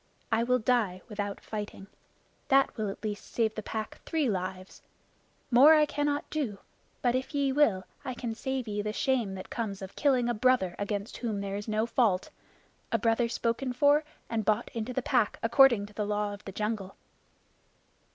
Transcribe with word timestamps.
I 0.31 0.41
will 0.41 0.57
die 0.57 1.03
without 1.09 1.39
fighting. 1.39 1.85
That 2.47 2.75
will 2.75 2.89
at 2.89 3.03
least 3.03 3.23
save 3.31 3.53
the 3.53 3.61
Pack 3.61 4.01
three 4.03 4.27
lives. 4.27 4.81
More 5.51 5.75
I 5.75 5.85
cannot 5.85 6.27
do; 6.31 6.57
but 7.03 7.13
if 7.13 7.35
ye 7.35 7.51
will, 7.51 7.83
I 8.03 8.15
can 8.15 8.33
save 8.33 8.67
ye 8.67 8.81
the 8.81 8.93
shame 8.93 9.35
that 9.35 9.51
comes 9.51 9.79
of 9.79 9.95
killing 9.95 10.27
a 10.27 10.33
brother 10.33 10.75
against 10.79 11.17
whom 11.17 11.39
there 11.39 11.55
is 11.55 11.67
no 11.67 11.85
fault 11.85 12.31
a 12.91 12.97
brother 12.97 13.29
spoken 13.29 13.73
for 13.73 14.03
and 14.27 14.43
bought 14.43 14.71
into 14.73 14.91
the 14.91 15.03
Pack 15.03 15.37
according 15.43 15.85
to 15.85 15.93
the 15.93 16.07
Law 16.07 16.33
of 16.33 16.45
the 16.45 16.51
Jungle." 16.51 16.95